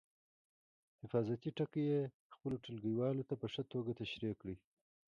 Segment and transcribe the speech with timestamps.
[1.01, 2.01] حفاظتي ټکي یې
[2.33, 4.57] خپلو ټولګیوالو ته په ښه توګه تشریح کړئ.